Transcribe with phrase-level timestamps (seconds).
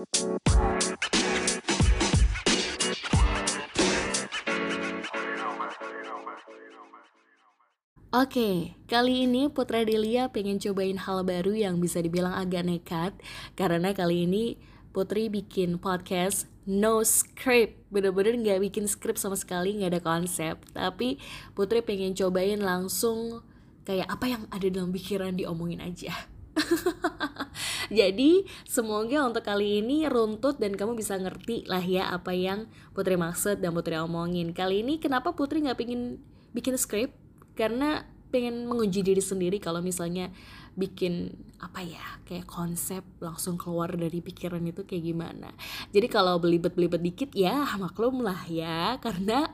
[0.00, 0.08] Oke,
[8.88, 13.12] kali ini Putra Delia pengen cobain hal baru yang bisa dibilang agak nekat
[13.52, 14.56] Karena kali ini
[14.96, 17.84] Putri bikin podcast no script.
[17.92, 20.56] Bener-bener gak bikin script sama sekali, gak ada konsep.
[20.72, 21.20] Tapi
[21.52, 23.44] Putri pengen cobain langsung
[23.84, 26.14] kayak apa yang ada dalam pikiran diomongin aja
[27.98, 33.18] Jadi semoga untuk kali ini runtut dan kamu bisa ngerti lah ya apa yang Putri
[33.18, 34.54] maksud dan Putri omongin.
[34.54, 36.22] Kali ini kenapa Putri gak pengen
[36.54, 37.18] bikin script?
[37.58, 40.30] Karena pengen menguji diri sendiri kalau misalnya
[40.78, 45.52] bikin apa ya kayak konsep langsung keluar dari pikiran itu kayak gimana.
[45.92, 49.52] Jadi kalau belibet-belibet dikit ya maklum lah ya karena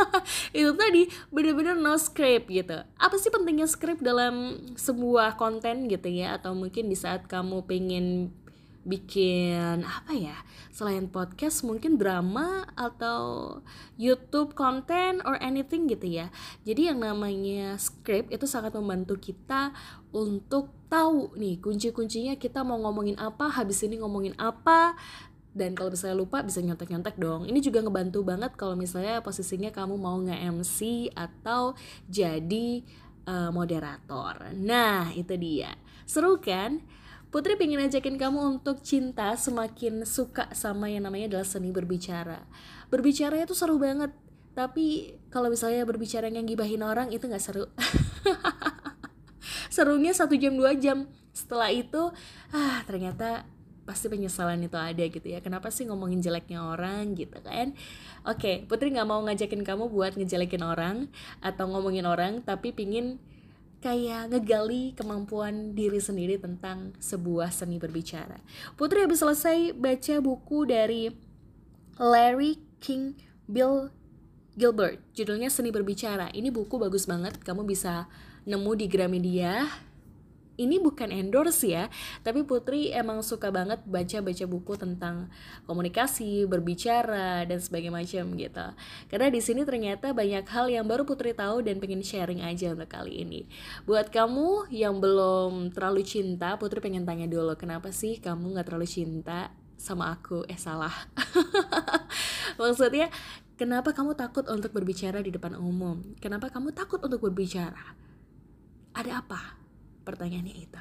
[0.56, 2.82] itu tadi bener-bener no script gitu.
[2.98, 6.36] Apa sih pentingnya script dalam sebuah konten gitu ya?
[6.42, 8.34] Atau mungkin di saat kamu pengen
[8.84, 10.36] bikin apa ya
[10.68, 13.58] selain podcast mungkin drama atau
[13.96, 16.28] YouTube konten or anything gitu ya.
[16.68, 19.72] Jadi yang namanya script itu sangat membantu kita
[20.12, 24.94] untuk tahu nih kunci-kuncinya kita mau ngomongin apa habis ini ngomongin apa
[25.54, 27.46] dan kalau misalnya lupa bisa nyontek-nyontek dong.
[27.46, 31.78] Ini juga ngebantu banget kalau misalnya posisinya kamu mau nge-MC atau
[32.10, 32.82] jadi
[33.30, 34.50] uh, moderator.
[34.58, 35.78] Nah itu dia.
[36.04, 36.82] Seru kan
[37.34, 42.46] Putri pengen ajakin kamu untuk cinta semakin suka sama yang namanya adalah seni berbicara.
[42.94, 44.14] Berbicara itu seru banget,
[44.54, 47.66] tapi kalau misalnya berbicara yang gibahin orang itu nggak seru.
[49.74, 51.10] Serunya satu jam dua jam.
[51.34, 52.14] Setelah itu,
[52.54, 53.50] ah ternyata
[53.82, 57.76] pasti penyesalan itu ada gitu ya kenapa sih ngomongin jeleknya orang gitu kan
[58.24, 61.12] oke Putri nggak mau ngajakin kamu buat ngejelekin orang
[61.44, 63.20] atau ngomongin orang tapi pingin
[63.84, 68.40] kayak ngegali kemampuan diri sendiri tentang sebuah seni berbicara.
[68.80, 71.12] Putri habis selesai baca buku dari
[72.00, 73.12] Larry King
[73.44, 73.92] Bill
[74.56, 76.32] Gilbert, judulnya Seni Berbicara.
[76.32, 78.08] Ini buku bagus banget, kamu bisa
[78.48, 79.68] nemu di Gramedia
[80.54, 81.90] ini bukan endorse ya,
[82.22, 85.28] tapi Putri emang suka banget baca-baca buku tentang
[85.66, 88.66] komunikasi, berbicara dan sebagainya macam gitu.
[89.10, 92.86] Karena di sini ternyata banyak hal yang baru Putri tahu dan pengen sharing aja untuk
[92.86, 93.50] kali ini.
[93.82, 98.86] Buat kamu yang belum terlalu cinta, Putri pengen tanya dulu, kenapa sih kamu nggak terlalu
[98.86, 100.46] cinta sama aku?
[100.46, 100.94] Eh salah.
[102.60, 103.10] Maksudnya,
[103.58, 106.14] kenapa kamu takut untuk berbicara di depan umum?
[106.22, 107.98] Kenapa kamu takut untuk berbicara?
[108.94, 109.63] Ada apa?
[110.04, 110.80] Pertanyaannya itu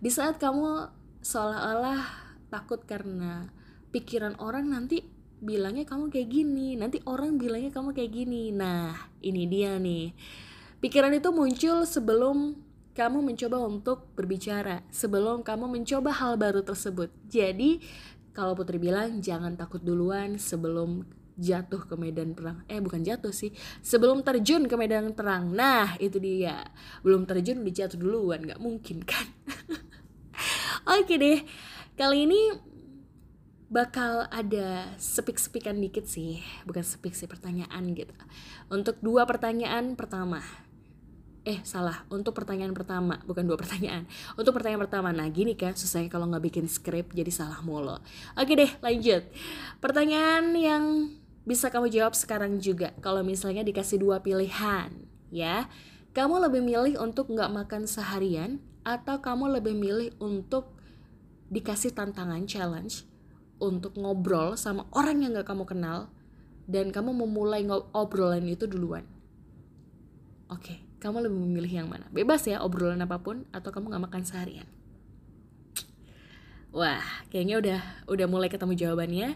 [0.00, 0.88] di saat kamu
[1.20, 2.00] seolah-olah
[2.48, 3.52] takut karena
[3.92, 5.04] pikiran orang nanti
[5.40, 8.48] bilangnya kamu kayak gini nanti orang bilangnya kamu kayak gini.
[8.48, 10.16] Nah ini dia nih.
[10.80, 12.56] Pikiran itu muncul sebelum
[12.96, 17.12] kamu mencoba untuk berbicara sebelum kamu mencoba hal baru tersebut.
[17.28, 17.84] Jadi
[18.32, 21.04] kalau Putri bilang jangan takut duluan sebelum
[21.40, 22.60] jatuh ke medan perang.
[22.68, 23.50] Eh bukan jatuh sih.
[23.80, 25.48] Sebelum terjun ke medan perang.
[25.48, 26.68] Nah itu dia.
[27.00, 28.44] Belum terjun udah jatuh duluan.
[28.44, 29.24] Nggak mungkin kan?
[31.00, 31.40] Oke deh.
[31.96, 32.40] Kali ini
[33.72, 36.44] bakal ada sepik-sepikan dikit sih.
[36.68, 38.12] Bukan sepik sih pertanyaan gitu.
[38.68, 40.44] Untuk dua pertanyaan pertama.
[41.48, 42.04] Eh salah.
[42.12, 44.04] Untuk pertanyaan pertama bukan dua pertanyaan.
[44.36, 45.08] Untuk pertanyaan pertama.
[45.08, 47.96] Nah gini kan susah kalau nggak bikin skrip jadi salah mulu.
[48.36, 49.24] Oke deh lanjut.
[49.80, 50.84] Pertanyaan yang
[51.50, 54.94] bisa kamu jawab sekarang juga kalau misalnya dikasih dua pilihan
[55.34, 55.66] ya.
[56.10, 60.74] Kamu lebih milih untuk nggak makan seharian atau kamu lebih milih untuk
[61.50, 63.06] dikasih tantangan challenge
[63.62, 66.10] untuk ngobrol sama orang yang nggak kamu kenal
[66.66, 67.62] dan kamu memulai
[67.94, 69.06] obrolan itu duluan.
[70.50, 72.06] Oke kamu lebih memilih yang mana?
[72.12, 74.68] Bebas ya obrolan apa pun atau kamu nggak makan seharian.
[76.70, 79.34] Wah kayaknya udah udah mulai ketemu jawabannya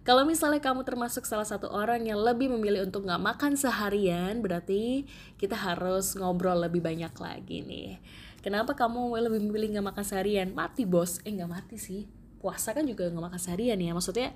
[0.00, 5.04] kalau misalnya kamu termasuk salah satu orang yang lebih memilih untuk nggak makan seharian, berarti
[5.36, 8.00] kita harus ngobrol lebih banyak lagi nih.
[8.40, 10.48] Kenapa kamu lebih memilih nggak makan seharian?
[10.56, 12.08] Mati bos, eh nggak mati sih.
[12.40, 13.92] Puasa kan juga nggak makan seharian ya.
[13.92, 14.32] Maksudnya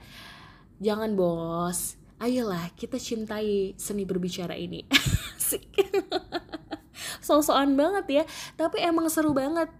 [0.85, 1.97] jangan bos.
[2.21, 4.85] Ayolah kita cintai seni berbicara ini.
[7.25, 8.25] So-soan banget ya.
[8.61, 9.73] Tapi emang seru banget.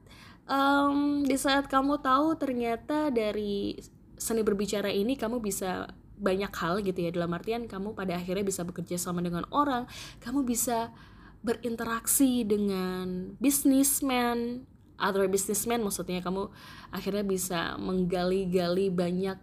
[0.45, 3.81] Um, di saat kamu tahu ternyata dari
[4.25, 7.11] seni berbicara ini kamu bisa banyak hal gitu ya.
[7.13, 9.85] Dalam artian kamu pada akhirnya bisa bekerja sama dengan orang
[10.25, 10.89] kamu bisa
[11.45, 14.65] berinteraksi dengan businessman
[14.97, 16.49] other businessman maksudnya kamu
[16.89, 19.37] akhirnya bisa menggali-gali banyak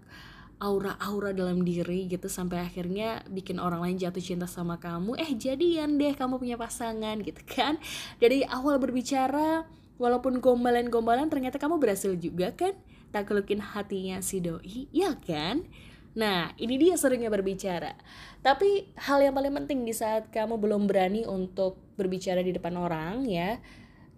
[0.61, 5.17] aura-aura dalam diri gitu sampai akhirnya bikin orang lain jatuh cinta sama kamu.
[5.17, 7.81] Eh jadian deh kamu punya pasangan gitu kan.
[8.21, 9.65] Dari awal berbicara
[9.97, 12.77] walaupun gombalan-gombalan ternyata kamu berhasil juga kan
[13.11, 15.67] taklukin hatinya si doi, ya kan?
[16.11, 17.95] Nah, ini dia serunya berbicara.
[18.43, 23.23] Tapi hal yang paling penting di saat kamu belum berani untuk berbicara di depan orang
[23.23, 23.63] ya,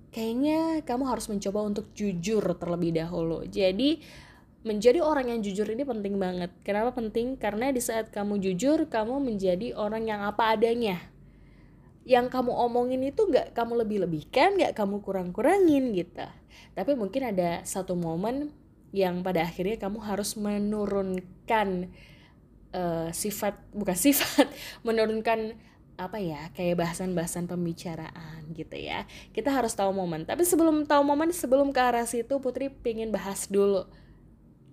[0.09, 3.45] kayaknya kamu harus mencoba untuk jujur terlebih dahulu.
[3.45, 4.01] Jadi
[4.63, 6.49] menjadi orang yang jujur ini penting banget.
[6.63, 7.35] Kenapa penting?
[7.35, 10.97] Karena di saat kamu jujur, kamu menjadi orang yang apa adanya.
[12.07, 16.25] Yang kamu omongin itu gak kamu lebih-lebihkan, gak kamu kurang-kurangin gitu.
[16.73, 18.62] Tapi mungkin ada satu momen
[18.93, 21.89] yang pada akhirnya kamu harus menurunkan
[22.77, 24.47] uh, sifat bukan sifat
[24.85, 25.57] menurunkan
[25.93, 29.05] apa ya kayak bahasan-bahasan pembicaraan gitu ya.
[29.33, 30.25] Kita harus tahu momen.
[30.25, 33.85] Tapi sebelum tahu momen sebelum ke arah situ Putri pengen bahas dulu.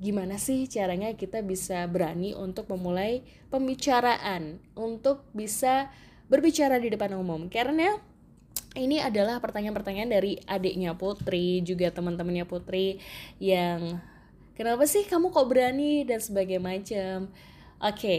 [0.00, 3.20] Gimana sih caranya kita bisa berani untuk memulai
[3.52, 5.92] pembicaraan untuk bisa
[6.32, 7.52] berbicara di depan umum?
[7.52, 8.00] Karena
[8.80, 12.96] ini adalah pertanyaan-pertanyaan dari adiknya Putri juga teman-temannya Putri
[13.36, 14.00] yang
[14.60, 17.32] kenapa sih kamu kok berani dan sebagai macam?
[17.80, 18.18] Oke okay,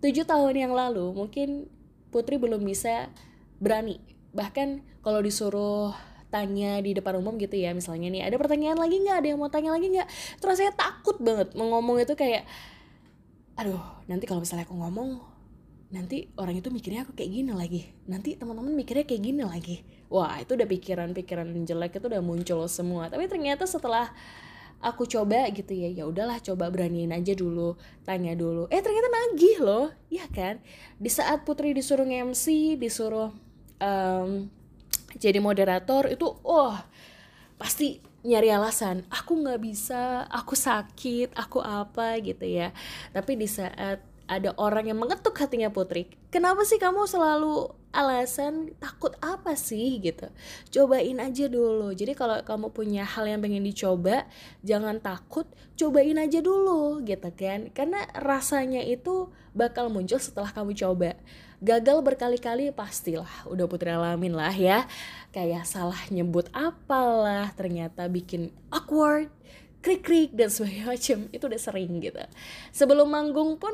[0.00, 1.68] tujuh tahun yang lalu mungkin
[2.08, 3.12] Putri belum bisa
[3.60, 4.00] berani.
[4.32, 5.92] Bahkan kalau disuruh
[6.32, 9.16] tanya di depan umum gitu ya misalnya nih ada pertanyaan lagi nggak?
[9.20, 10.08] Ada yang mau tanya lagi nggak?
[10.40, 12.48] Terus saya takut banget mau ngomong itu kayak
[13.60, 15.20] aduh nanti kalau misalnya aku ngomong
[15.92, 17.92] nanti orang itu mikirnya aku kayak gini lagi.
[18.08, 19.84] Nanti teman-teman mikirnya kayak gini lagi.
[20.08, 23.12] Wah itu udah pikiran-pikiran jelek itu udah muncul semua.
[23.12, 24.08] Tapi ternyata setelah
[24.78, 27.74] aku coba gitu ya ya udahlah coba beraniin aja dulu
[28.06, 28.70] tanya dulu.
[28.70, 29.86] Eh ternyata nagih loh.
[30.08, 30.62] Ya kan?
[30.96, 33.34] Di saat Putri disuruh MC disuruh
[33.82, 34.48] um,
[35.18, 36.76] jadi moderator itu oh
[37.58, 39.02] pasti nyari alasan.
[39.10, 42.70] Aku nggak bisa aku sakit aku apa gitu ya.
[43.10, 46.12] Tapi di saat ada orang yang mengetuk hatinya Putri.
[46.28, 50.28] Kenapa sih kamu selalu alasan takut apa sih gitu?
[50.68, 51.96] Cobain aja dulu.
[51.96, 54.28] Jadi kalau kamu punya hal yang pengen dicoba,
[54.60, 55.48] jangan takut,
[55.80, 57.72] cobain aja dulu gitu kan.
[57.72, 61.16] Karena rasanya itu bakal muncul setelah kamu coba.
[61.58, 64.86] Gagal berkali-kali pastilah, udah Putri alamin lah ya.
[65.34, 69.32] Kayak salah nyebut apalah, ternyata bikin awkward,
[69.82, 72.22] krik-krik dan sebagainya macam itu udah sering gitu.
[72.70, 73.72] Sebelum manggung pun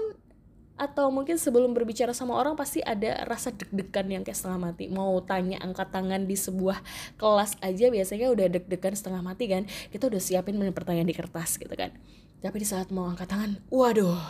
[0.75, 4.91] atau mungkin sebelum berbicara sama orang pasti ada rasa deg-degan yang kayak setengah mati.
[4.91, 6.83] Mau tanya angkat tangan di sebuah
[7.15, 9.63] kelas aja biasanya udah deg-degan setengah mati kan?
[9.95, 11.95] Kita udah siapin pertanyaan di kertas gitu kan.
[12.43, 14.21] Tapi di saat mau angkat tangan waduh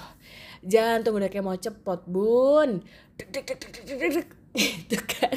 [0.63, 2.85] jantung udah kayak mau cepot bun.
[3.17, 4.29] Deg deg deg deg deg deg.
[4.55, 5.35] Gitu kan.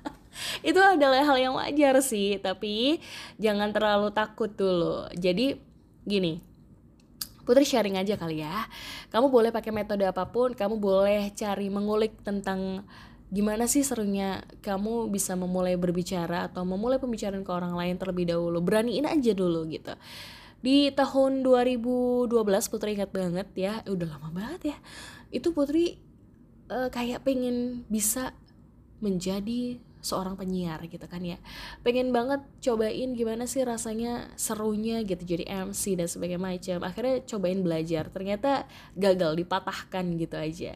[0.72, 3.04] Itu adalah hal yang wajar sih tapi
[3.36, 5.12] jangan terlalu takut dulu.
[5.12, 5.60] Jadi
[6.08, 6.49] gini
[7.42, 8.68] Putri sharing aja kali ya.
[9.08, 12.84] Kamu boleh pakai metode apa pun, kamu boleh cari mengulik tentang
[13.30, 18.58] gimana sih serunya kamu bisa memulai berbicara atau memulai pembicaraan ke orang lain terlebih dahulu.
[18.58, 19.94] Beraniin aja dulu gitu.
[20.60, 22.28] Di tahun 2012
[22.68, 24.76] Putri ingat banget ya, udah lama banget ya.
[25.32, 25.96] Itu Putri
[26.68, 28.36] uh, kayak pengen bisa
[29.00, 31.36] menjadi seorang penyiar gitu kan ya.
[31.84, 36.78] Pengen banget cobain gimana sih rasanya serunya gitu jadi MC dan sebagainya macam.
[36.84, 38.64] Akhirnya cobain belajar ternyata
[38.96, 40.74] gagal dipatahkan gitu aja.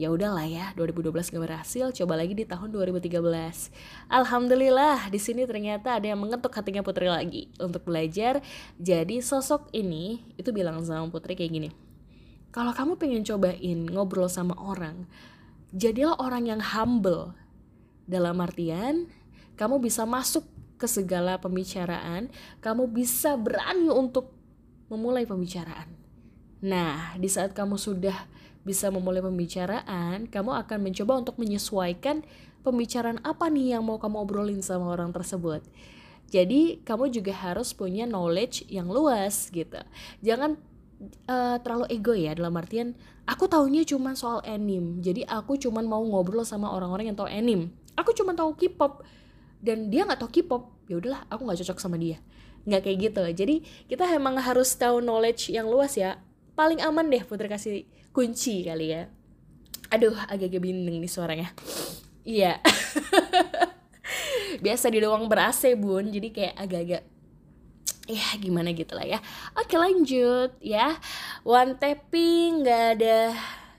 [0.00, 3.12] Ya udahlah ya 2012 gak berhasil coba lagi di tahun 2013
[4.08, 8.40] alhamdulillah di sini ternyata ada yang mengetuk hatinya Putri lagi untuk belajar.
[8.80, 11.70] Jadi sosok ini itu bilang sama Putri kayak gini
[12.52, 15.08] kalau kamu pengen cobain ngobrol sama orang
[15.72, 17.32] jadilah orang yang humble
[18.06, 19.06] dalam artian,
[19.54, 20.46] kamu bisa masuk
[20.80, 22.26] ke segala pembicaraan,
[22.58, 24.34] kamu bisa berani untuk
[24.90, 25.86] memulai pembicaraan.
[26.62, 28.26] Nah, di saat kamu sudah
[28.66, 32.26] bisa memulai pembicaraan, kamu akan mencoba untuk menyesuaikan
[32.62, 35.62] pembicaraan apa nih yang mau kamu obrolin sama orang tersebut.
[36.30, 39.78] Jadi, kamu juga harus punya knowledge yang luas gitu.
[40.22, 40.58] Jangan
[41.26, 42.94] uh, terlalu ego ya dalam artian
[43.26, 45.02] aku taunya cuma soal anime.
[45.02, 49.04] Jadi aku cuma mau ngobrol sama orang-orang yang tahu anime aku cuma tahu K-pop
[49.62, 50.62] dan dia nggak tahu K-pop.
[50.90, 52.18] Ya udahlah aku nggak cocok sama dia.
[52.66, 53.22] Nggak kayak gitu.
[53.22, 53.54] Jadi
[53.86, 56.18] kita emang harus tahu knowledge yang luas ya.
[56.58, 59.08] Paling aman deh putri kasih kunci kali ya.
[59.94, 61.48] Aduh agak-agak bindeng nih suaranya.
[62.26, 62.58] Iya.
[64.64, 66.10] Biasa di doang ber AC bun.
[66.10, 67.02] Jadi kayak agak-agak
[68.10, 69.18] ya gimana gitu lah ya.
[69.58, 70.98] Oke lanjut ya.
[71.46, 73.36] One tapping nggak ada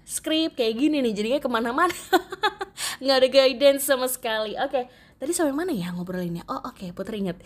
[0.08, 1.14] script kayak gini nih.
[1.14, 1.94] Jadinya ke mana-mana
[3.04, 4.56] nggak ada guidance sama sekali.
[4.56, 4.84] Oke okay.
[5.20, 6.48] tadi sampai mana ya ngobrolinnya?
[6.48, 7.38] Oh oke okay, putri inget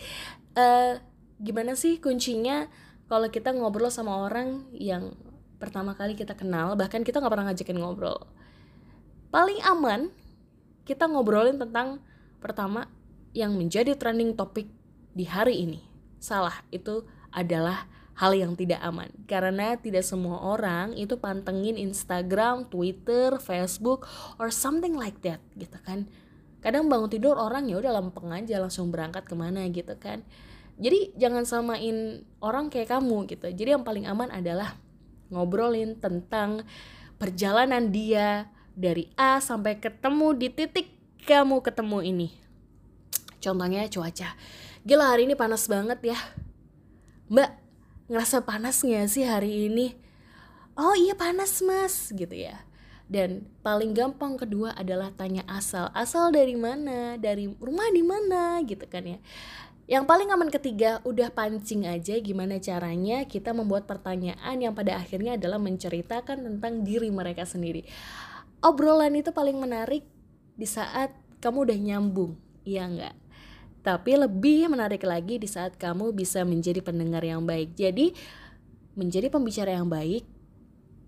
[0.58, 1.02] uh,
[1.38, 2.70] gimana sih kuncinya
[3.08, 5.16] kalau kita ngobrol sama orang yang
[5.58, 8.20] pertama kali kita kenal bahkan kita nggak pernah ngajakin ngobrol?
[9.34, 10.14] Paling aman
[10.88, 12.00] kita ngobrolin tentang
[12.40, 12.88] pertama
[13.36, 14.70] yang menjadi trending topik
[15.14, 15.82] di hari ini.
[16.18, 17.86] Salah itu adalah
[18.18, 19.14] hal yang tidak aman.
[19.30, 24.10] Karena tidak semua orang itu pantengin Instagram, Twitter, Facebook
[24.42, 26.10] or something like that gitu kan.
[26.66, 30.26] Kadang bangun tidur orang ya udah lempeng aja langsung berangkat ke mana gitu kan.
[30.78, 33.50] Jadi jangan samain orang kayak kamu gitu.
[33.54, 34.78] Jadi yang paling aman adalah
[35.30, 36.66] ngobrolin tentang
[37.22, 40.88] perjalanan dia dari A sampai ketemu di titik
[41.26, 42.30] kamu ketemu ini.
[43.42, 44.34] Contohnya cuaca.
[44.86, 46.18] Gila hari ini panas banget ya.
[47.28, 47.67] Mbak
[48.08, 49.96] ngerasa panas gak sih hari ini?
[50.78, 52.64] Oh iya panas mas gitu ya.
[53.08, 55.88] Dan paling gampang kedua adalah tanya asal.
[55.96, 57.16] Asal dari mana?
[57.16, 58.60] Dari rumah di mana?
[58.68, 59.20] Gitu kan ya.
[59.88, 65.40] Yang paling aman ketiga udah pancing aja gimana caranya kita membuat pertanyaan yang pada akhirnya
[65.40, 67.88] adalah menceritakan tentang diri mereka sendiri.
[68.60, 70.04] Obrolan itu paling menarik
[70.60, 72.32] di saat kamu udah nyambung
[72.68, 73.16] iya enggak
[73.88, 77.72] tapi lebih menarik lagi di saat kamu bisa menjadi pendengar yang baik.
[77.79, 78.12] Jadi,
[79.00, 80.27] menjadi pembicara yang baik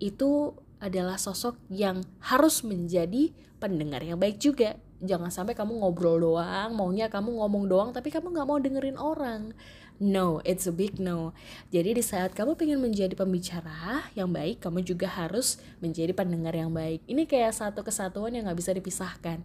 [0.00, 4.80] itu adalah sosok yang harus menjadi pendengar yang baik juga.
[5.04, 9.52] Jangan sampai kamu ngobrol doang, maunya kamu ngomong doang, tapi kamu gak mau dengerin orang.
[10.00, 11.36] No, it's a big no.
[11.68, 16.72] Jadi di saat kamu pengen menjadi pembicara yang baik, kamu juga harus menjadi pendengar yang
[16.72, 17.04] baik.
[17.04, 19.44] Ini kayak satu kesatuan yang gak bisa dipisahkan.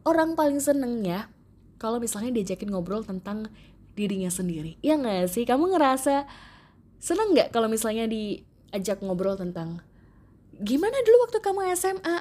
[0.00, 1.28] Orang paling seneng ya
[1.80, 3.48] kalau misalnya diajakin ngobrol tentang
[3.96, 4.76] dirinya sendiri.
[4.84, 5.48] Iya gak sih?
[5.48, 6.28] Kamu ngerasa
[7.00, 9.80] seneng gak kalau misalnya diajak ngobrol tentang
[10.60, 12.16] gimana dulu waktu kamu SMA?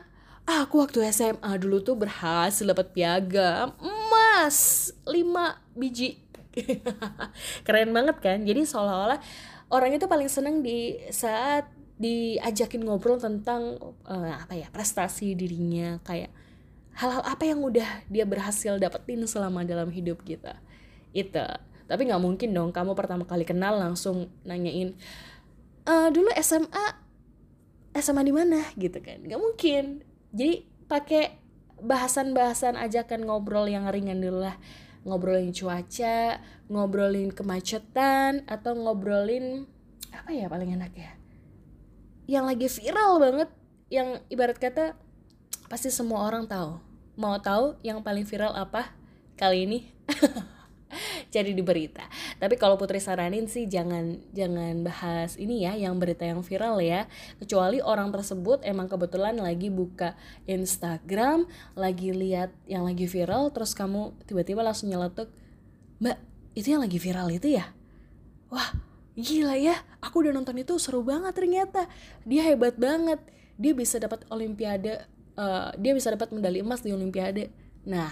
[0.47, 5.13] Ah, aku waktu SMA dulu tuh berhasil dapat piagam emas 5
[5.77, 6.17] biji.
[7.67, 8.41] Keren banget kan?
[8.47, 9.19] Jadi seolah-olah
[9.69, 13.75] orang itu paling seneng di saat diajakin ngobrol tentang
[14.07, 16.31] uh, apa ya prestasi dirinya kayak
[16.99, 20.59] hal-hal apa yang udah dia berhasil dapetin selama dalam hidup kita.
[21.15, 21.39] Itu.
[21.87, 24.93] Tapi nggak mungkin dong kamu pertama kali kenal langsung nanyain
[25.87, 26.85] e, dulu SMA
[27.95, 28.59] SMA di mana?
[28.75, 29.23] Gitu kan.
[29.23, 29.83] Nggak mungkin.
[30.35, 31.39] Jadi pakai
[31.79, 34.59] bahasan-bahasan ajakan ngobrol yang ringan dulu lah.
[35.07, 39.63] Ngobrolin cuaca ngobrolin kemacetan atau ngobrolin
[40.11, 41.11] apa ya paling enak ya?
[42.27, 43.49] Yang lagi viral banget
[43.89, 44.93] yang ibarat kata
[45.71, 46.88] pasti semua orang tahu
[47.19, 48.95] Mau tahu yang paling viral apa
[49.35, 49.79] kali ini?
[51.35, 52.07] jadi di berita.
[52.39, 57.11] Tapi kalau Putri saranin sih jangan jangan bahas ini ya yang berita yang viral ya.
[57.35, 60.15] Kecuali orang tersebut emang kebetulan lagi buka
[60.47, 61.43] Instagram,
[61.75, 65.27] lagi lihat yang lagi viral terus kamu tiba-tiba langsung nyeletuk,
[65.99, 66.17] "Mbak,
[66.55, 67.67] itu yang lagi viral itu ya?"
[68.49, 68.73] Wah,
[69.13, 69.75] gila ya.
[70.01, 71.85] Aku udah nonton itu seru banget ternyata.
[72.25, 73.21] Dia hebat banget.
[73.59, 75.03] Dia bisa dapat olimpiade
[75.39, 77.47] uh, dia bisa dapat medali emas di olimpiade.
[77.87, 78.11] Nah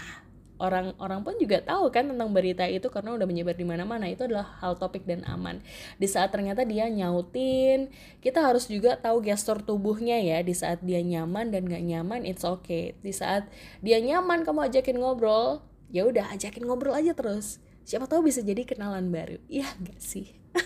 [0.57, 4.09] orang-orang pun juga tahu kan tentang berita itu karena udah menyebar di mana-mana.
[4.09, 5.61] Itu adalah hal topik dan aman.
[6.01, 7.93] Di saat ternyata dia nyautin
[8.23, 10.41] kita harus juga tahu gestur tubuhnya ya.
[10.41, 12.97] Di saat dia nyaman dan gak nyaman it's okay.
[13.05, 13.45] Di saat
[13.85, 15.61] dia nyaman kamu ajakin ngobrol
[15.93, 17.61] ya udah ajakin ngobrol aja terus.
[17.87, 19.39] Siapa tahu bisa jadi kenalan baru.
[19.47, 20.33] Iya gak sih?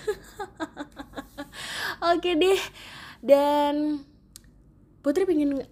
[2.15, 2.61] Oke deh.
[3.21, 4.07] Dan
[5.01, 5.65] Putri pengen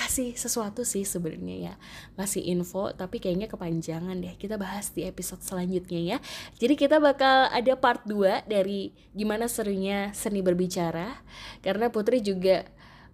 [0.00, 1.74] kasih sesuatu sih sebenarnya ya.
[2.16, 4.32] Kasih info tapi kayaknya kepanjangan deh.
[4.40, 6.18] Kita bahas di episode selanjutnya ya.
[6.56, 11.20] Jadi kita bakal ada part 2 dari gimana serunya seni berbicara.
[11.60, 12.64] Karena Putri juga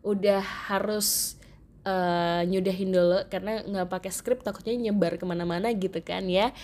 [0.06, 0.38] udah
[0.70, 1.34] harus
[1.82, 3.26] uh, nyudahin dulu.
[3.26, 6.54] Karena nggak pakai skrip takutnya nyebar ke mana-mana gitu kan ya.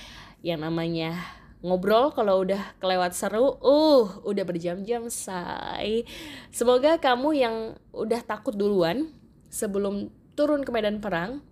[0.46, 1.18] Yang namanya
[1.66, 6.06] ngobrol kalau udah kelewat seru uh udah berjam-jam say.
[6.54, 7.56] Semoga kamu yang
[7.90, 9.10] udah takut duluan
[9.52, 11.44] sebelum turun ke medan perang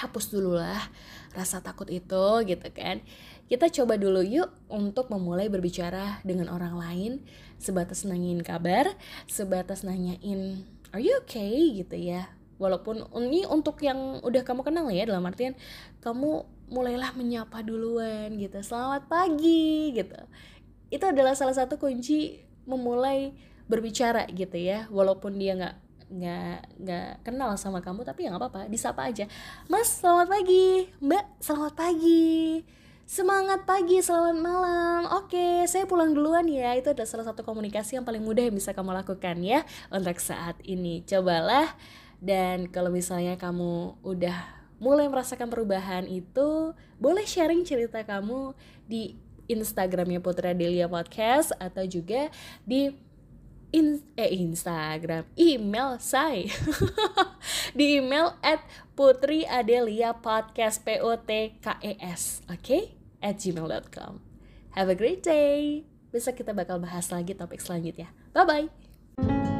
[0.00, 0.80] hapus dulu lah
[1.36, 3.04] rasa takut itu gitu kan.
[3.48, 7.12] Kita coba dulu yuk untuk memulai berbicara dengan orang lain
[7.60, 8.92] sebatas nanyain kabar
[9.28, 11.76] sebatas nanyain are you okay?
[11.84, 12.32] gitu ya.
[12.58, 15.54] Walaupun ini untuk yang udah kamu kenal ya dalam artian
[16.02, 20.18] kamu mulailah menyapa duluan gitu selamat pagi gitu.
[20.88, 23.32] Itu adalah salah satu kunci memulai
[23.68, 28.62] berbicara gitu ya walaupun dia nggak nggak nggak kenal sama kamu tapi ya nggak apa-apa
[28.72, 29.28] disapa aja.
[29.68, 30.88] Mas selamat pagi.
[31.04, 32.64] Mbak selamat pagi.
[33.08, 35.02] Semangat pagi selamat malam.
[35.20, 36.76] Oke saya pulang duluan ya.
[36.76, 40.56] Itu adalah salah satu komunikasi yang paling mudah yang bisa kamu lakukan ya untuk saat
[40.64, 41.04] ini.
[41.04, 41.76] Cobalah.
[42.18, 48.54] Dan kalau misalnya kamu udah mulai merasakan perubahan itu boleh sharing cerita kamu
[48.86, 52.30] di Instagramnya Putra Delia Podcast atau juga
[52.62, 52.92] di
[53.74, 55.22] in eh Instagram.
[55.38, 56.50] Email saya
[57.78, 58.58] di email at
[58.98, 62.58] putri adelia podcast p o t k e s oke?
[62.58, 62.98] Okay?
[63.22, 64.22] at gmail.com
[64.74, 65.86] have a great day.
[66.10, 68.10] Besok kita bakal bahas lagi topik selanjutnya.
[68.34, 69.57] Bye bye